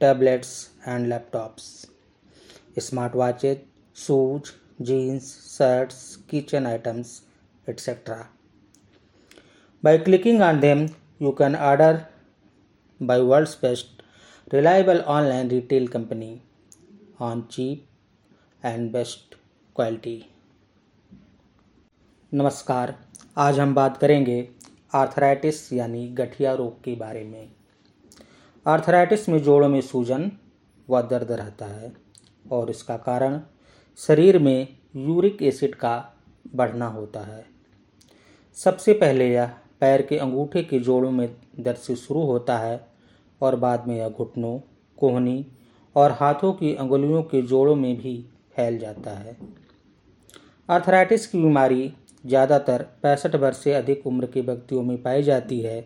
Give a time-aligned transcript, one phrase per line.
[0.00, 0.50] tablets
[0.88, 1.64] and laptops
[2.78, 3.60] smart watches
[3.96, 4.50] shoes
[4.84, 7.20] jeans shirts kitchen items
[7.68, 8.16] etcetera
[9.82, 10.86] by clicking on them
[11.22, 12.00] you can order
[13.00, 14.02] by world's best
[14.54, 16.40] reliable online retail company
[17.20, 19.34] on cheap and best
[19.76, 20.22] quality
[22.32, 22.94] नमस्कार,
[23.38, 24.48] आज हम बात करेंगे
[24.94, 27.57] arthritis यानी गठिया रोग के बारे में।
[28.68, 30.30] आर्थराइटिस में जोड़ों में सूजन
[30.88, 31.92] व दर्द रहता है
[32.52, 33.40] और इसका कारण
[33.98, 35.94] शरीर में यूरिक एसिड का
[36.56, 37.44] बढ़ना होता है।
[38.56, 41.28] सबसे पहले यह पैर के अंगूठे के जोड़ों में
[41.60, 42.80] दर्द से शुरू होता है
[43.40, 44.58] और बाद में यह घुटनों,
[44.98, 45.46] कोहनी
[45.96, 48.16] और हाथों की अंगुलियों के जोड़ों में भी
[48.56, 49.36] फैल जाता है।
[50.68, 51.92] आर्थराइटिस की बीमारी
[52.24, 55.80] ज़्यादातर पैंसठ वर्ष से अधिक उम्र के व्यक्तियों में पाई जाती है,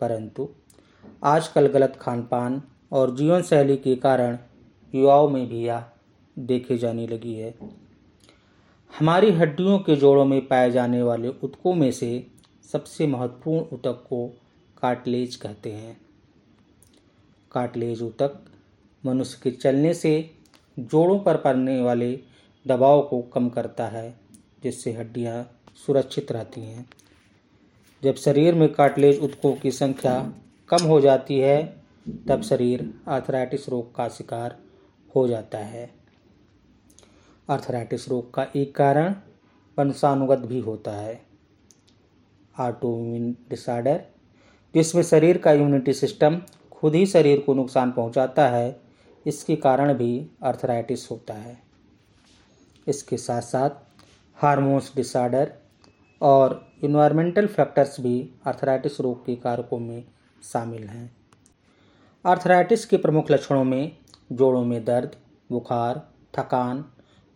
[0.00, 0.48] परंतु
[1.24, 4.38] आजकल गलत खान पान और जीवन शैली के कारण
[4.94, 5.84] युवाओं में भी यह
[6.38, 7.54] देखे जाने लगी है।
[8.98, 12.26] हमारी हड्डियों के जोड़ों में पाए जाने वाले उत्कों में से
[12.72, 14.26] सबसे महत्वपूर्ण उतक को
[14.82, 15.96] काटलेज कहते हैं।
[17.52, 18.44] काटलेज उतक
[19.06, 20.30] मनुष्य के चलने से
[20.78, 22.20] जोड़ों पर पड़ने वाले
[22.66, 24.14] दबाव को कम करता है,
[24.62, 25.42] जिससे हड्डियाँ
[25.86, 26.86] सुरक्षित रहती हैं।
[28.02, 30.32] जब शरीर में काटलेज उत्कों की संख्या
[30.70, 31.62] कम हो जाती है,
[32.28, 34.56] तब शरीर आर्थराइटिस रोग का शिकार
[35.14, 35.90] हो जाता है।
[37.48, 39.14] आर्थराइटिस रोग का एक कारण
[39.78, 41.20] वंशानुगत भी होता है।
[42.60, 44.00] ऑटोइम्यून डिसऑर्डर
[44.74, 46.40] जिसमें शरीर का इम्यूनिटी सिस्टम
[46.72, 48.80] खुद ही शरीर को नुकसान पहुंचाता है,
[49.26, 51.56] इसके कारण भी अर्थराइटिस होता है।
[52.86, 53.70] इसके साथ साथ
[54.36, 55.52] हार्मोन्स डिसऑर्डर
[56.20, 60.04] और इन्वायरमेंटल फैक्टर्स भी अर्थराइटिस रोग के कारकों में
[60.52, 61.16] शामिल हैं।
[62.24, 63.96] आर्थराइटिस के प्रमुख लक्षणों में
[64.32, 65.16] जोड़ों में दर्द,
[65.52, 66.84] बुखार, थकान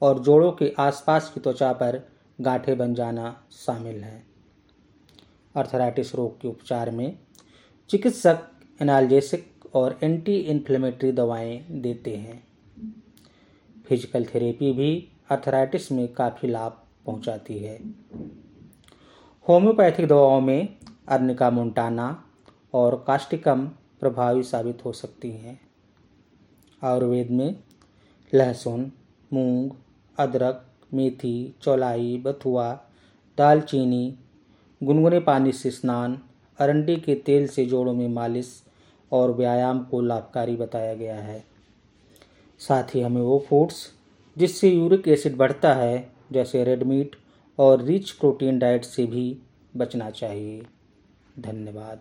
[0.03, 2.09] और जोड़ों के आसपास की त्वचा पर
[2.41, 4.27] गांठें बन जाना शामिल है।
[5.57, 7.19] आर्थराइटिस रोग के उपचार में
[7.91, 8.39] चिकित्सक
[8.83, 12.43] एनाल्जेसिक और एंटी इन्फ्लेमेटरी दवाएँ देते हैं।
[13.89, 17.79] फ़िज़िकल थेरेपी भी आर्थराइटिस में काफ़ी लाभ पहुंचाती है।
[19.49, 20.77] होम्योपैथिक दवाओं में
[21.09, 22.25] अर्निका मोन्टाना
[22.75, 23.67] और काष्टिकम
[24.01, 25.61] प्रभावी साबित हो सकती हैं।
[26.85, 27.57] आयुर्वेद में
[28.35, 28.93] लहसुन,
[29.33, 29.71] मूंग,
[30.19, 32.81] अदरक, मेथी, चौलाई, बथुआ,
[33.39, 34.19] दालचीनी,
[34.83, 36.19] गुनगुने पानी से स्नान,
[36.59, 38.63] अरंडी के तेल से जोड़ों में मालिश
[39.13, 41.45] और व्यायाम को लाभकारी बताया गया है।
[42.59, 43.93] साथ ही हमें वो फूड्स
[44.39, 47.17] जिससे यूरिक एसिड बढ़ता है, जैसे रेड मीट
[47.59, 49.39] और रिच प्रोटीन डाइट से भी
[49.77, 50.67] बचना चाहिए।
[51.39, 52.01] धन्यवाद।